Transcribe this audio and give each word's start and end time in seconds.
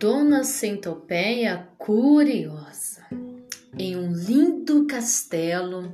Dona 0.00 0.44
Centopeia 0.44 1.68
curiosa, 1.76 3.06
em 3.78 3.96
um 3.96 4.14
lindo 4.14 4.86
castelo, 4.86 5.92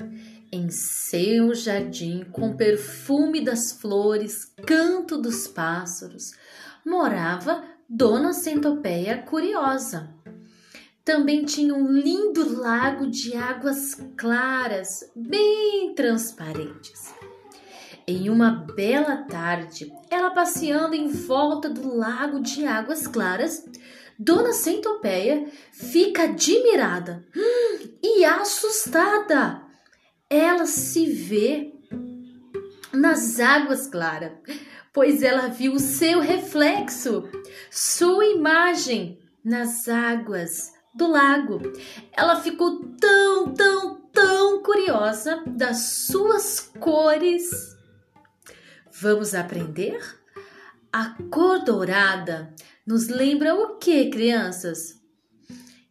em 0.52 0.70
seu 0.70 1.52
jardim, 1.52 2.24
com 2.30 2.56
perfume 2.56 3.40
das 3.44 3.72
flores, 3.72 4.54
canto 4.64 5.20
dos 5.20 5.48
pássaros, 5.48 6.30
morava 6.84 7.64
Dona 7.88 8.32
Centopeia 8.32 9.22
curiosa. 9.22 10.14
Também 11.04 11.44
tinha 11.44 11.74
um 11.74 11.90
lindo 11.90 12.60
lago 12.60 13.10
de 13.10 13.36
águas 13.36 13.96
claras, 14.16 15.00
bem 15.16 15.92
transparentes. 15.96 17.15
Em 18.08 18.30
uma 18.30 18.50
bela 18.76 19.16
tarde, 19.28 19.92
ela 20.08 20.30
passeando 20.30 20.94
em 20.94 21.08
volta 21.08 21.68
do 21.68 21.92
lago 21.92 22.38
de 22.38 22.64
águas 22.64 23.08
claras, 23.08 23.64
Dona 24.16 24.52
Centopeia 24.52 25.50
fica 25.72 26.22
admirada 26.22 27.26
hum, 27.36 27.88
e 28.00 28.24
assustada. 28.24 29.60
Ela 30.30 30.66
se 30.66 31.04
vê 31.06 31.74
nas 32.92 33.40
águas 33.40 33.88
claras, 33.88 34.34
pois 34.92 35.20
ela 35.20 35.48
viu 35.48 35.72
o 35.72 35.80
seu 35.80 36.20
reflexo, 36.20 37.28
sua 37.72 38.24
imagem 38.26 39.18
nas 39.44 39.88
águas 39.88 40.72
do 40.94 41.08
lago. 41.08 41.60
Ela 42.16 42.36
ficou 42.36 42.84
tão, 43.00 43.52
tão, 43.52 44.00
tão 44.12 44.62
curiosa 44.62 45.42
das 45.44 46.06
suas 46.06 46.60
cores 46.78 47.75
Vamos 48.98 49.34
aprender? 49.34 50.00
A 50.90 51.18
cor 51.30 51.62
dourada 51.62 52.54
nos 52.86 53.08
lembra 53.08 53.54
o 53.54 53.76
que, 53.76 54.08
crianças? 54.08 54.98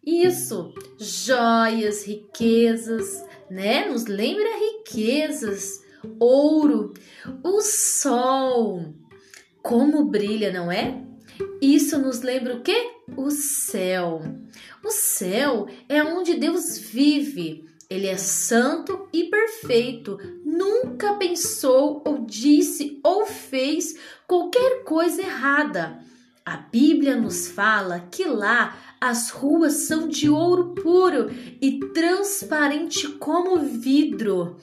Isso, 0.03 0.73
joias, 0.97 2.03
riquezas, 2.03 3.23
né? 3.47 3.85
Nos 3.87 4.05
lembra 4.05 4.49
riquezas, 4.57 5.83
ouro, 6.19 6.95
o 7.43 7.61
sol. 7.61 8.95
Como 9.61 10.05
brilha, 10.05 10.51
não 10.51 10.71
é? 10.71 10.99
Isso 11.61 11.99
nos 11.99 12.21
lembra 12.21 12.55
o 12.55 12.63
que? 12.63 12.91
O 13.15 13.29
céu. 13.29 14.23
O 14.83 14.89
céu 14.89 15.67
é 15.87 16.03
onde 16.03 16.33
Deus 16.33 16.79
vive. 16.79 17.65
Ele 17.95 18.07
é 18.07 18.17
santo 18.17 19.07
e 19.13 19.23
perfeito, 19.23 20.19
nunca 20.43 21.13
pensou 21.13 22.03
ou 22.05 22.25
disse 22.25 22.99
ou 23.01 23.25
fez 23.25 23.95
qualquer 24.27 24.83
coisa 24.83 25.21
errada. 25.21 25.99
A 26.45 26.57
Bíblia 26.57 27.15
nos 27.15 27.47
fala 27.47 28.01
que 28.11 28.25
lá 28.25 28.77
as 28.99 29.29
ruas 29.29 29.87
são 29.87 30.09
de 30.09 30.29
ouro 30.29 30.75
puro 30.75 31.31
e 31.61 31.79
transparente 31.93 33.07
como 33.13 33.59
vidro. 33.59 34.57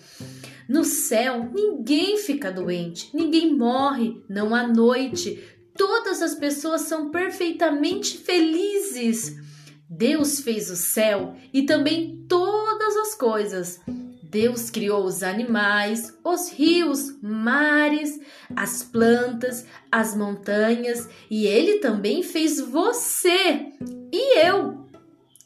No 0.69 0.85
céu, 0.85 1.51
ninguém 1.55 2.19
fica 2.19 2.53
doente, 2.53 3.09
ninguém 3.15 3.57
morre, 3.57 4.23
não 4.29 4.55
há 4.55 4.69
noite. 4.69 5.43
Todas 5.75 6.21
as 6.21 6.35
pessoas 6.35 6.83
são 6.83 7.11
perfeitamente 7.11 8.19
felizes. 8.19 9.41
Deus 9.89 10.41
fez 10.41 10.71
o 10.71 10.77
céu 10.77 11.35
e 11.53 11.63
também 11.63 12.25
todas 12.93 12.97
as 12.97 13.15
coisas. 13.15 13.81
Deus 14.23 14.71
criou 14.71 15.05
os 15.05 15.23
animais, 15.23 16.19
os 16.25 16.51
rios, 16.51 17.17
mares, 17.23 18.21
as 18.57 18.83
plantas, 18.83 19.67
as 19.91 20.17
montanhas 20.17 21.09
e 21.31 21.47
Ele 21.47 21.79
também 21.79 22.23
fez 22.23 22.61
você 22.61 23.73
e 24.13 24.39
eu. 24.47 24.87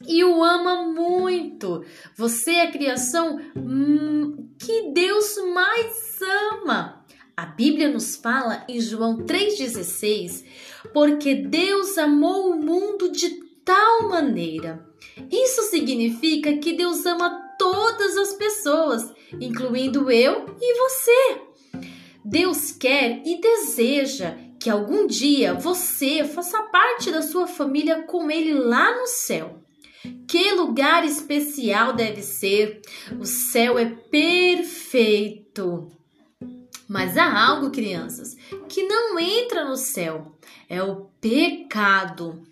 E 0.07 0.23
o 0.23 0.43
ama 0.43 0.83
muito. 0.83 1.83
Você 2.15 2.51
é 2.51 2.63
a 2.63 2.71
criação 2.71 3.41
hum, 3.55 4.49
que 4.57 4.91
Deus 4.93 5.35
mais 5.53 6.19
ama. 6.53 7.03
A 7.35 7.45
Bíblia 7.45 7.89
nos 7.89 8.15
fala 8.15 8.63
em 8.69 8.79
João 8.79 9.17
3,16: 9.17 10.45
porque 10.93 11.35
Deus 11.35 11.97
amou 11.97 12.51
o 12.51 12.61
mundo 12.61 13.11
de 13.11 13.29
tal 13.65 14.07
maneira. 14.07 14.86
Isso 15.31 15.63
significa 15.63 16.57
que 16.57 16.73
Deus 16.73 17.05
ama 17.05 17.55
todas 17.57 18.17
as 18.17 18.33
pessoas, 18.33 19.13
incluindo 19.39 20.11
eu 20.11 20.45
e 20.59 20.77
você. 20.77 21.41
Deus 22.23 22.71
quer 22.71 23.21
e 23.25 23.39
deseja 23.39 24.35
que 24.59 24.69
algum 24.69 25.07
dia 25.07 25.53
você 25.53 26.23
faça 26.23 26.61
parte 26.63 27.09
da 27.11 27.21
sua 27.21 27.47
família 27.47 28.03
com 28.03 28.29
Ele 28.29 28.53
lá 28.53 28.99
no 28.99 29.07
céu. 29.07 29.61
Que 30.27 30.51
lugar 30.51 31.05
especial 31.05 31.93
deve 31.93 32.21
ser! 32.21 32.81
O 33.19 33.25
céu 33.25 33.79
é 33.79 33.85
perfeito. 33.85 35.47
Mas 36.87 37.17
há 37.17 37.45
algo, 37.47 37.71
crianças, 37.71 38.35
que 38.69 38.83
não 38.83 39.19
entra 39.19 39.65
no 39.65 39.75
céu: 39.75 40.37
é 40.69 40.81
o 40.81 41.07
pecado. 41.19 42.43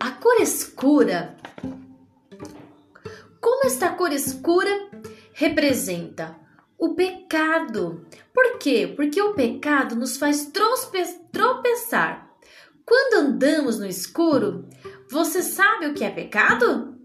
A 0.00 0.10
cor 0.10 0.40
escura. 0.40 1.36
Como 3.46 3.64
esta 3.64 3.90
cor 3.90 4.12
escura 4.12 4.90
representa 5.32 6.36
o 6.76 6.96
pecado. 6.96 8.04
Por 8.34 8.58
quê? 8.58 8.92
Porque 8.96 9.22
o 9.22 9.34
pecado 9.34 9.94
nos 9.94 10.16
faz 10.16 10.50
tropeçar. 11.30 12.28
Quando 12.84 13.24
andamos 13.24 13.78
no 13.78 13.86
escuro, 13.86 14.68
você 15.08 15.42
sabe 15.42 15.86
o 15.86 15.94
que 15.94 16.02
é 16.02 16.10
pecado? 16.10 16.98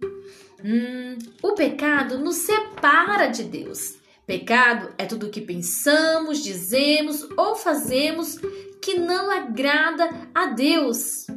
Hum, 0.66 1.16
o 1.44 1.53
pecado 1.53 2.18
nos 2.18 2.38
separa 2.38 3.28
de 3.28 3.44
Deus. 3.44 4.00
Pecado 4.25 4.96
é 4.97 5.06
tudo 5.06 5.28
o 5.28 5.30
que 5.30 5.41
pensamos, 5.41 6.44
dizemos 6.44 7.22
ou 7.38 7.56
fazemos 7.56 8.40
que 8.81 8.97
não 8.97 9.30
agrada 9.30 10.09
a 10.34 10.47
Deus. 10.47 11.28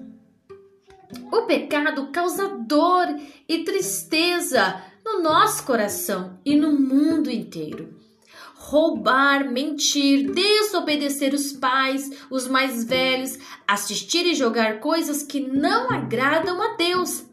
O 1.30 1.42
pecado 1.42 2.10
causa 2.10 2.48
dor 2.48 3.06
e 3.46 3.64
tristeza 3.64 4.93
no 5.04 5.20
nosso 5.22 5.64
coração 5.64 6.38
e 6.44 6.56
no 6.56 6.72
mundo 6.72 7.30
inteiro. 7.30 7.94
Roubar, 8.54 9.50
mentir, 9.50 10.32
desobedecer 10.32 11.34
os 11.34 11.52
pais, 11.52 12.10
os 12.30 12.48
mais 12.48 12.84
velhos, 12.84 13.38
assistir 13.68 14.24
e 14.24 14.34
jogar 14.34 14.80
coisas 14.80 15.22
que 15.22 15.40
não 15.40 15.90
agradam 15.90 16.62
a 16.62 16.74
Deus. 16.76 17.26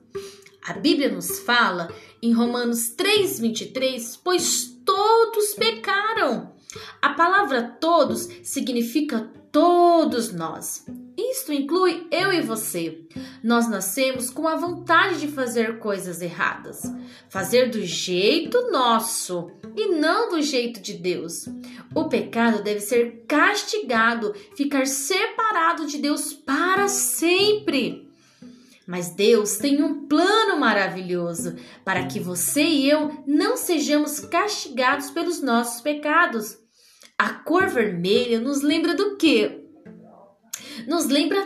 A 0.68 0.74
Bíblia 0.74 1.10
nos 1.10 1.40
fala 1.40 1.90
em 2.22 2.34
Romanos 2.34 2.90
3:23, 2.90 4.18
pois 4.18 4.66
todos 4.86 5.54
pecaram. 5.54 6.54
A 7.02 7.10
palavra 7.10 7.64
todos 7.64 8.28
significa 8.44 9.32
todos 9.52 10.34
nós. 10.34 10.86
Isto 11.18 11.52
inclui 11.52 12.08
eu 12.10 12.32
e 12.32 12.42
você. 12.42 13.02
Nós 13.44 13.68
nascemos 13.70 14.30
com 14.30 14.48
a 14.48 14.56
vontade 14.56 15.20
de 15.20 15.28
fazer 15.28 15.80
coisas 15.80 16.22
erradas, 16.22 16.84
fazer 17.30 17.70
do 17.70 17.84
jeito 17.84 18.72
nosso 18.72 19.52
e 19.76 19.88
não 19.90 20.30
do 20.30 20.42
jeito 20.42 20.80
de 20.80 20.94
Deus. 20.94 21.48
O 21.94 22.06
pecado 22.06 22.64
deve 22.64 22.80
ser 22.80 23.26
castigado, 23.28 24.34
ficar 24.56 24.88
separado 24.88 25.86
de 25.86 25.98
Deus 25.98 26.34
para 26.34 26.88
sempre. 26.88 28.10
Mas 28.88 29.10
Deus 29.10 29.58
tem 29.58 29.82
um 29.82 30.08
plano 30.08 30.60
maravilhoso 30.60 31.56
para 31.86 32.06
que 32.08 32.20
você 32.20 32.64
e 32.64 32.90
eu 32.90 33.24
não 33.28 33.56
sejamos 33.56 34.20
castigados 34.20 35.12
pelos 35.12 35.42
nossos 35.42 35.82
pecados. 35.82 36.61
A 37.22 37.34
cor 37.34 37.68
vermelha 37.68 38.40
nos 38.40 38.64
lembra 38.64 38.96
do 38.96 39.16
quê? 39.16 39.64
Nos 40.88 41.06
lembra 41.06 41.38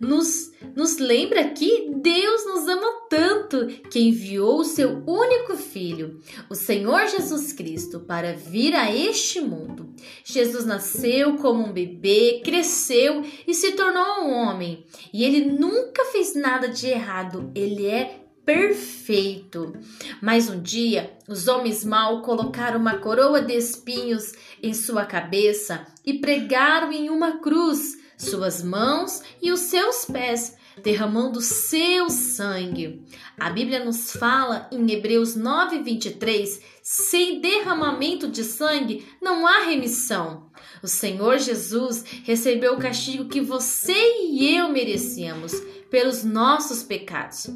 nos, 0.00 0.50
nos 0.74 0.96
lembra 0.96 1.50
que 1.50 1.90
Deus 1.96 2.46
nos 2.46 2.66
ama 2.66 3.06
tanto 3.10 3.66
que 3.90 4.00
enviou 4.00 4.60
o 4.60 4.64
seu 4.64 5.02
único 5.06 5.58
filho, 5.58 6.22
o 6.48 6.54
Senhor 6.54 7.06
Jesus 7.06 7.52
Cristo, 7.52 8.00
para 8.00 8.32
vir 8.32 8.74
a 8.74 8.90
este 8.90 9.42
mundo. 9.42 9.94
Jesus 10.24 10.64
nasceu 10.64 11.36
como 11.36 11.62
um 11.62 11.72
bebê, 11.72 12.40
cresceu 12.42 13.22
e 13.46 13.52
se 13.52 13.72
tornou 13.72 14.24
um 14.24 14.32
homem. 14.32 14.86
E 15.12 15.22
ele 15.22 15.44
nunca 15.44 16.02
fez 16.06 16.34
nada 16.34 16.66
de 16.66 16.86
errado, 16.86 17.52
ele 17.54 17.84
é 17.86 18.23
perfeito. 18.44 19.74
Mas 20.20 20.48
um 20.48 20.60
dia, 20.60 21.16
os 21.28 21.48
homens 21.48 21.84
mal 21.84 22.22
colocaram 22.22 22.78
uma 22.78 22.98
coroa 22.98 23.40
de 23.40 23.54
espinhos 23.54 24.32
em 24.62 24.74
sua 24.74 25.04
cabeça 25.04 25.86
e 26.04 26.14
pregaram 26.14 26.92
em 26.92 27.10
uma 27.10 27.38
cruz 27.38 27.98
suas 28.16 28.62
mãos 28.62 29.22
e 29.42 29.50
os 29.52 29.60
seus 29.60 30.04
pés. 30.04 30.56
derramando 30.82 31.40
seu 31.40 32.10
sangue. 32.10 33.06
A 33.38 33.48
Bíblia 33.48 33.84
nos 33.84 34.10
fala 34.10 34.68
em 34.72 34.90
Hebreus 34.90 35.36
9:23, 35.36 36.60
sem 36.82 37.40
derramamento 37.40 38.26
de 38.26 38.42
sangue 38.42 39.06
não 39.22 39.46
há 39.46 39.60
remissão. 39.66 40.50
O 40.82 40.88
Senhor 40.88 41.38
Jesus 41.38 42.04
recebeu 42.24 42.74
o 42.74 42.78
castigo 42.78 43.28
que 43.28 43.40
você 43.40 43.92
e 43.92 44.56
eu 44.56 44.68
merecíamos 44.68 45.52
pelos 45.88 46.24
nossos 46.24 46.82
pecados. 46.82 47.46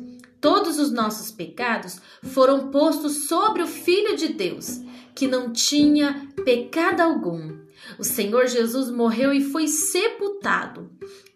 Todos 0.41 0.79
os 0.79 0.93
nossos 0.93 1.31
pecados 1.31 2.01
foram 2.23 2.71
postos 2.71 3.27
sobre 3.27 3.63
o 3.63 3.67
Filho 3.67 4.17
de 4.17 4.29
Deus, 4.29 4.81
que 5.15 5.27
não 5.27 5.53
tinha 5.53 6.29
pecado 6.45 7.01
algum. 7.01 7.59
O 7.99 8.05
Senhor 8.05 8.47
Jesus 8.47 8.91
morreu 8.91 9.33
e 9.33 9.43
foi 9.43 9.67
sepultado. 9.67 10.91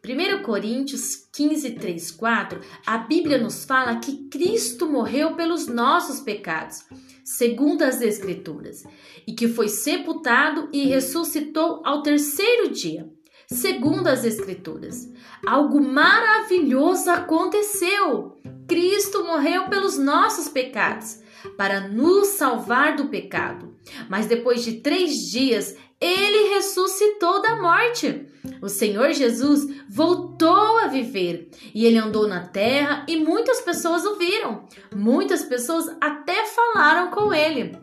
1 0.05 0.43
Coríntios 0.43 1.29
15, 1.33 1.73
3, 1.73 2.11
4, 2.11 2.61
a 2.85 2.99
Bíblia 2.99 3.39
nos 3.39 3.65
fala 3.65 4.01
que 4.01 4.29
Cristo 4.29 4.87
morreu 4.87 5.35
pelos 5.35 5.67
nossos 5.67 6.21
pecados, 6.21 6.85
segundo 7.25 7.83
as 7.83 8.01
Escrituras, 8.01 8.85
e 9.27 9.33
que 9.33 9.47
foi 9.47 9.69
sepultado 9.69 10.69
e 10.73 10.87
ressuscitou 10.87 11.83
ao 11.85 12.03
terceiro 12.03 12.71
dia, 12.71 13.09
segundo 13.53 14.09
as 14.09 14.25
Escrituras. 14.25 15.09
Algo 15.47 15.81
maravilhoso 15.81 17.11
aconteceu. 17.11 18.41
Cristo 18.67 19.25
morreu 19.25 19.69
pelos 19.69 19.99
nossos 19.99 20.49
pecados, 20.49 21.21
para 21.57 21.89
nos 21.89 22.29
salvar 22.29 22.97
do 22.97 23.07
pecado. 23.07 23.75
Mas 24.09 24.27
depois 24.27 24.65
de 24.65 24.75
três 24.81 25.31
dias, 25.31 25.77
ele 26.01 26.55
ressuscitou 26.55 27.41
da 27.43 27.61
morte. 27.61 28.27
O 28.61 28.69
Senhor 28.69 29.13
Jesus 29.13 29.69
voltou 29.89 30.79
a 30.79 30.89
viver 30.89 31.49
e 31.75 31.85
ele 31.87 31.99
andou 31.99 32.27
na 32.27 32.47
terra 32.47 33.05
e 33.09 33.17
muitas 33.17 33.61
pessoas 33.61 34.05
o 34.05 34.17
viram. 34.17 34.67
Muitas 34.95 35.43
pessoas 35.45 35.95
até 36.01 36.45
falaram 36.47 37.11
com 37.11 37.33
ele. 37.33 37.77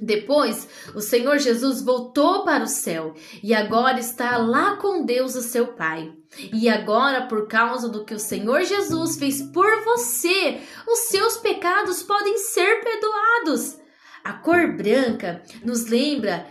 Depois, 0.00 0.68
o 0.94 1.00
Senhor 1.00 1.38
Jesus 1.38 1.82
voltou 1.82 2.44
para 2.44 2.64
o 2.64 2.68
céu 2.68 3.14
e 3.42 3.54
agora 3.54 3.98
está 3.98 4.36
lá 4.36 4.76
com 4.76 5.04
Deus, 5.04 5.34
o 5.34 5.42
seu 5.42 5.68
Pai. 5.68 6.12
E 6.52 6.68
agora, 6.68 7.26
por 7.26 7.48
causa 7.48 7.88
do 7.88 8.04
que 8.04 8.14
o 8.14 8.18
Senhor 8.18 8.62
Jesus 8.64 9.16
fez 9.16 9.42
por 9.42 9.84
você, 9.84 10.60
os 10.86 10.98
seus 11.08 11.36
pecados 11.36 12.02
podem 12.02 12.36
ser 12.38 12.80
perdoados. 12.82 13.78
A 14.22 14.32
cor 14.32 14.76
branca 14.76 15.42
nos 15.64 15.86
lembra 15.86 16.46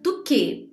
do 0.00 0.22
que? 0.22 0.66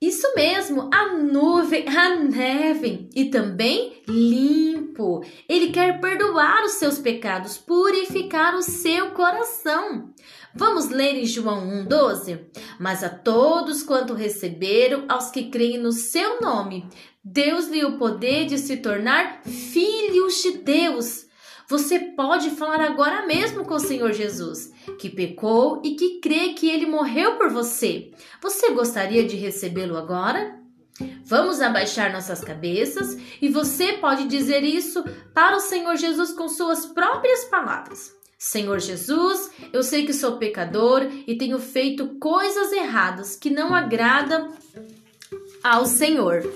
Isso 0.00 0.32
mesmo, 0.36 0.88
a 0.94 1.16
nuvem, 1.16 1.84
a 1.88 2.14
neve 2.14 3.10
e 3.16 3.24
também 3.24 4.00
limpo. 4.06 5.24
Ele 5.48 5.72
quer 5.72 6.00
perdoar 6.00 6.64
os 6.64 6.72
seus 6.72 7.00
pecados, 7.00 7.58
purificar 7.58 8.54
o 8.54 8.62
seu 8.62 9.10
coração. 9.10 10.14
Vamos 10.58 10.90
ler 10.90 11.14
em 11.14 11.24
João 11.24 11.66
1,12? 11.86 12.40
Mas 12.78 13.02
a 13.02 13.08
todos 13.08 13.82
quanto 13.82 14.12
receberam, 14.12 15.06
aos 15.08 15.30
que 15.30 15.44
creem 15.44 15.78
no 15.78 15.92
seu 15.92 16.40
nome, 16.40 16.86
Deus-lhe 17.24 17.82
o 17.84 17.96
poder 17.96 18.44
de 18.44 18.58
se 18.58 18.76
tornar 18.76 19.40
filhos 19.44 20.42
de 20.42 20.58
Deus 20.58 21.28
você 21.68 21.98
pode 21.98 22.48
falar 22.52 22.80
agora 22.80 23.26
mesmo 23.26 23.62
com 23.62 23.74
o 23.74 23.78
Senhor 23.78 24.10
Jesus, 24.14 24.72
que 24.98 25.10
pecou 25.10 25.82
e 25.84 25.96
que 25.96 26.18
crê 26.18 26.54
que 26.54 26.66
ele 26.66 26.86
morreu 26.86 27.36
por 27.36 27.50
você. 27.50 28.10
Você 28.40 28.70
gostaria 28.70 29.26
de 29.26 29.36
recebê-lo 29.36 29.98
agora? 29.98 30.58
Vamos 31.24 31.60
abaixar 31.60 32.10
nossas 32.10 32.40
cabeças 32.40 33.18
e 33.42 33.50
você 33.50 33.92
pode 33.98 34.26
dizer 34.26 34.64
isso 34.64 35.04
para 35.34 35.58
o 35.58 35.60
Senhor 35.60 35.94
Jesus 35.96 36.32
com 36.32 36.48
suas 36.48 36.86
próprias 36.86 37.44
palavras. 37.44 38.17
Senhor 38.38 38.78
Jesus, 38.78 39.50
eu 39.72 39.82
sei 39.82 40.06
que 40.06 40.12
sou 40.12 40.36
pecador 40.36 41.04
e 41.26 41.36
tenho 41.36 41.58
feito 41.58 42.06
coisas 42.20 42.70
erradas 42.70 43.34
que 43.34 43.50
não 43.50 43.74
agradam 43.74 44.54
ao 45.62 45.84
Senhor. 45.84 46.48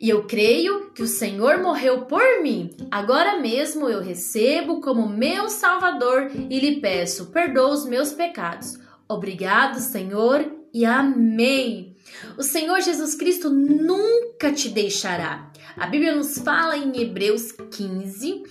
E 0.00 0.08
eu 0.08 0.24
creio 0.24 0.90
que 0.90 1.02
o 1.02 1.06
Senhor 1.08 1.58
morreu 1.58 2.02
por 2.02 2.42
mim. 2.42 2.76
Agora 2.92 3.40
mesmo 3.40 3.88
eu 3.88 4.00
recebo 4.00 4.80
como 4.80 5.08
meu 5.08 5.48
Salvador 5.48 6.30
e 6.48 6.60
lhe 6.60 6.80
peço, 6.80 7.26
perdoa 7.26 7.72
os 7.72 7.84
meus 7.84 8.12
pecados. 8.12 8.78
Obrigado, 9.08 9.80
Senhor, 9.80 10.46
e 10.72 10.84
amém. 10.84 11.96
O 12.38 12.42
Senhor 12.44 12.80
Jesus 12.82 13.16
Cristo 13.16 13.50
nunca 13.50 14.52
te 14.52 14.68
deixará. 14.68 15.50
A 15.76 15.88
Bíblia 15.88 16.14
nos 16.14 16.38
fala 16.38 16.76
em 16.76 17.00
Hebreus 17.00 17.50
15, 17.52 18.44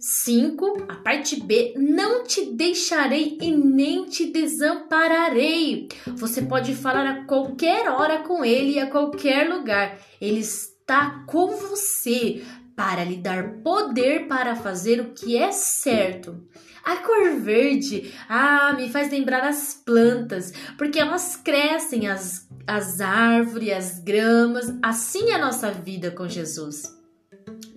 5, 0.00 0.86
a 0.88 0.96
parte 0.96 1.38
B, 1.40 1.74
não 1.76 2.24
te 2.24 2.46
deixarei 2.46 3.36
e 3.40 3.50
nem 3.50 4.06
te 4.06 4.32
desampararei. 4.32 5.88
Você 6.16 6.42
pode 6.42 6.74
falar 6.74 7.06
a 7.06 7.24
qualquer 7.24 7.88
hora 7.90 8.20
com 8.20 8.42
ele 8.42 8.72
e 8.72 8.80
a 8.80 8.90
qualquer 8.90 9.48
lugar. 9.48 9.98
Ele 10.18 10.40
está 10.40 11.24
com 11.26 11.48
você 11.48 12.42
para 12.74 13.04
lhe 13.04 13.18
dar 13.18 13.58
poder 13.62 14.26
para 14.26 14.56
fazer 14.56 15.00
o 15.00 15.12
que 15.12 15.36
é 15.36 15.52
certo. 15.52 16.48
A 16.82 16.96
cor 16.96 17.38
verde, 17.38 18.10
ah, 18.26 18.72
me 18.72 18.88
faz 18.88 19.10
lembrar 19.10 19.44
as 19.44 19.74
plantas, 19.74 20.50
porque 20.78 20.98
elas 20.98 21.36
crescem, 21.36 22.08
as, 22.08 22.48
as 22.66 23.02
árvores, 23.02 23.70
as 23.70 23.98
gramas, 23.98 24.74
assim 24.82 25.30
é 25.30 25.34
a 25.34 25.44
nossa 25.44 25.70
vida 25.70 26.10
com 26.10 26.26
Jesus. 26.26 26.99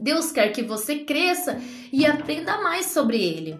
Deus 0.03 0.33
quer 0.33 0.49
que 0.49 0.61
você 0.61 0.99
cresça 0.99 1.57
e 1.89 2.05
aprenda 2.05 2.61
mais 2.61 2.87
sobre 2.87 3.23
Ele. 3.23 3.57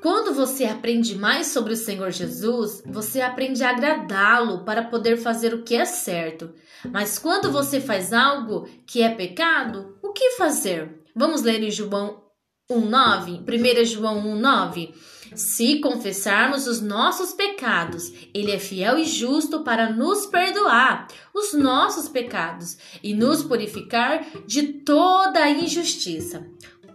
Quando 0.00 0.32
você 0.32 0.64
aprende 0.64 1.18
mais 1.18 1.48
sobre 1.48 1.72
o 1.72 1.76
Senhor 1.76 2.12
Jesus, 2.12 2.80
você 2.86 3.20
aprende 3.20 3.64
a 3.64 3.70
agradá-lo 3.70 4.64
para 4.64 4.84
poder 4.84 5.16
fazer 5.16 5.52
o 5.52 5.64
que 5.64 5.74
é 5.74 5.84
certo. 5.84 6.52
Mas 6.90 7.18
quando 7.18 7.50
você 7.50 7.80
faz 7.80 8.12
algo 8.12 8.68
que 8.86 9.02
é 9.02 9.12
pecado, 9.12 9.98
o 10.00 10.12
que 10.12 10.30
fazer? 10.30 11.02
Vamos 11.14 11.42
ler 11.42 11.60
em 11.60 11.70
João 11.72 12.22
1:9, 12.70 13.42
1 13.44 13.84
João 13.84 14.20
1:9. 14.20 14.94
Se 15.34 15.80
confessarmos 15.80 16.66
os 16.66 16.80
nossos 16.80 17.32
pecados, 17.32 18.12
Ele 18.34 18.52
é 18.52 18.58
fiel 18.58 18.98
e 18.98 19.04
justo 19.04 19.60
para 19.60 19.90
nos 19.90 20.26
perdoar 20.26 21.08
os 21.34 21.54
nossos 21.54 22.08
pecados 22.08 22.76
e 23.02 23.14
nos 23.14 23.42
purificar 23.42 24.26
de 24.46 24.62
toda 24.84 25.40
a 25.40 25.50
injustiça. 25.50 26.46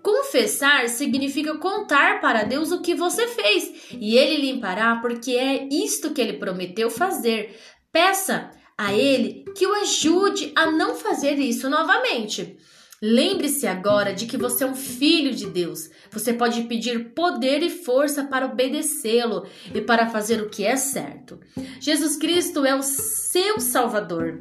Confessar 0.04 0.88
significa 0.88 1.58
contar 1.58 2.22
para 2.22 2.44
Deus 2.44 2.72
o 2.72 2.82
que 2.82 2.94
você 2.94 3.28
fez 3.28 3.90
e 3.92 4.16
Ele 4.16 4.52
limpará, 4.52 4.98
porque 4.98 5.32
é 5.32 5.68
isto 5.70 6.12
que 6.12 6.22
Ele 6.22 6.34
prometeu 6.34 6.90
fazer. 6.90 7.60
Peça 7.92 8.52
a 8.78 8.94
Ele 8.94 9.44
que 9.56 9.66
o 9.66 9.74
ajude 9.82 10.52
a 10.56 10.70
não 10.72 10.96
fazer 10.96 11.34
isso 11.40 11.70
novamente. 11.70 12.58
Lembre-se 13.02 13.68
agora 13.68 14.14
de 14.14 14.26
que 14.26 14.38
você 14.38 14.64
é 14.64 14.68
um 14.68 14.76
filho 14.76 15.34
de 15.34 15.46
Deus. 15.46 15.90
Você 16.12 16.34
pode 16.34 16.64
pedir 16.64 17.12
poder 17.14 17.62
e 17.62 17.70
força 17.70 18.24
para 18.24 18.48
obedecê-lo 18.48 19.46
e 19.74 19.82
para 19.82 20.10
fazer 20.10 20.42
o 20.42 20.50
que 20.50 20.66
é 20.66 20.76
certo. 20.76 21.40
Jesus 21.80 22.18
Cristo 22.18 22.66
é 22.66 22.76
o 22.76 22.82
seu 22.82 23.60
Salvador. 23.60 24.40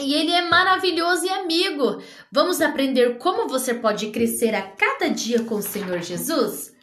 E 0.00 0.14
ele 0.14 0.32
é 0.32 0.48
maravilhoso 0.48 1.26
e 1.26 1.28
amigo. 1.28 2.02
Vamos 2.32 2.60
aprender 2.60 3.18
como 3.18 3.48
você 3.48 3.72
pode 3.72 4.10
crescer 4.10 4.52
a 4.54 4.62
cada 4.62 5.08
dia 5.08 5.44
com 5.44 5.56
o 5.56 5.62
Senhor 5.62 6.00
Jesus? 6.00 6.74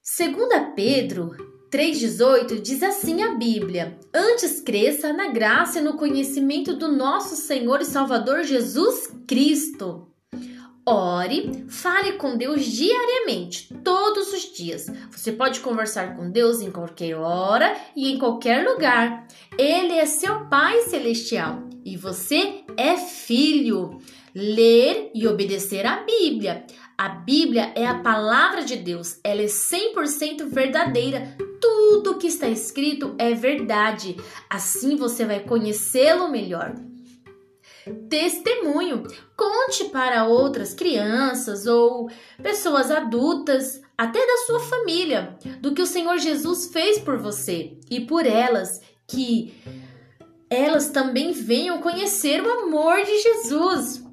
Segunda 0.00 0.72
Pedro 0.76 1.47
3,18 1.70 2.62
diz 2.62 2.82
assim 2.82 3.22
a 3.22 3.34
Bíblia: 3.34 3.98
Antes 4.14 4.60
cresça 4.60 5.12
na 5.12 5.28
graça 5.28 5.80
e 5.80 5.82
no 5.82 5.98
conhecimento 5.98 6.74
do 6.74 6.90
nosso 6.90 7.36
Senhor 7.36 7.82
e 7.82 7.84
Salvador 7.84 8.42
Jesus 8.42 9.12
Cristo. 9.26 10.08
Ore, 10.86 11.66
fale 11.68 12.12
com 12.12 12.38
Deus 12.38 12.64
diariamente, 12.64 13.74
todos 13.84 14.32
os 14.32 14.50
dias. 14.56 14.86
Você 15.10 15.30
pode 15.30 15.60
conversar 15.60 16.16
com 16.16 16.30
Deus 16.30 16.62
em 16.62 16.70
qualquer 16.70 17.14
hora 17.14 17.76
e 17.94 18.10
em 18.10 18.18
qualquer 18.18 18.66
lugar. 18.66 19.28
Ele 19.58 19.92
é 19.92 20.06
seu 20.06 20.46
Pai 20.46 20.80
Celestial 20.82 21.68
e 21.84 21.94
você 21.94 22.64
é 22.78 22.96
filho. 22.96 24.00
Ler 24.34 25.10
e 25.14 25.26
obedecer 25.26 25.84
a 25.84 26.04
Bíblia. 26.04 26.64
A 26.98 27.10
Bíblia 27.10 27.72
é 27.76 27.86
a 27.86 28.00
palavra 28.00 28.64
de 28.64 28.74
Deus, 28.74 29.20
ela 29.22 29.40
é 29.40 29.46
100% 29.46 30.48
verdadeira. 30.48 31.36
Tudo 31.60 32.18
que 32.18 32.26
está 32.26 32.48
escrito 32.48 33.14
é 33.16 33.34
verdade. 33.34 34.16
Assim 34.50 34.96
você 34.96 35.24
vai 35.24 35.38
conhecê-lo 35.38 36.28
melhor. 36.28 36.74
Testemunho. 38.10 39.04
Conte 39.36 39.84
para 39.84 40.24
outras 40.24 40.74
crianças 40.74 41.68
ou 41.68 42.10
pessoas 42.42 42.90
adultas, 42.90 43.80
até 43.96 44.18
da 44.18 44.38
sua 44.38 44.58
família, 44.58 45.38
do 45.60 45.72
que 45.72 45.82
o 45.82 45.86
Senhor 45.86 46.18
Jesus 46.18 46.72
fez 46.72 46.98
por 46.98 47.16
você 47.16 47.78
e 47.88 48.00
por 48.00 48.26
elas, 48.26 48.80
que 49.06 49.54
elas 50.50 50.90
também 50.90 51.30
venham 51.30 51.80
conhecer 51.80 52.42
o 52.42 52.50
amor 52.64 53.04
de 53.04 53.22
Jesus. 53.22 54.07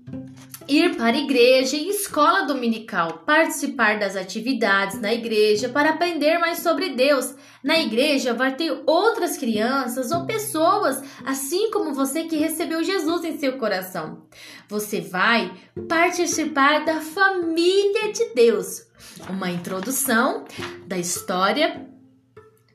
Ir 0.67 0.95
para 0.95 1.15
a 1.15 1.19
igreja 1.19 1.75
e 1.75 1.89
escola 1.89 2.45
dominical, 2.45 3.19
participar 3.25 3.99
das 3.99 4.15
atividades 4.15 4.99
na 4.99 5.13
igreja 5.13 5.69
para 5.69 5.91
aprender 5.91 6.37
mais 6.37 6.59
sobre 6.59 6.89
Deus. 6.89 7.35
Na 7.63 7.79
igreja 7.79 8.33
vai 8.33 8.55
ter 8.55 8.83
outras 8.85 9.37
crianças 9.37 10.11
ou 10.11 10.25
pessoas, 10.25 11.01
assim 11.25 11.71
como 11.71 11.93
você 11.93 12.23
que 12.25 12.37
recebeu 12.37 12.83
Jesus 12.83 13.23
em 13.23 13.37
seu 13.37 13.57
coração. 13.57 14.23
Você 14.67 15.01
vai 15.01 15.51
participar 15.87 16.85
da 16.85 17.01
família 17.01 18.11
de 18.11 18.33
Deus. 18.33 18.85
Uma 19.29 19.49
introdução 19.51 20.45
da 20.87 20.97
história 20.97 21.87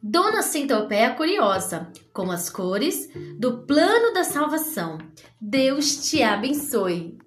Dona 0.02 0.42
Centopeia 0.42 1.14
Curiosa, 1.14 1.92
com 2.12 2.30
as 2.30 2.48
cores 2.48 3.10
do 3.38 3.58
plano 3.66 4.14
da 4.14 4.24
salvação. 4.24 4.96
Deus 5.38 6.08
te 6.08 6.22
abençoe. 6.22 7.18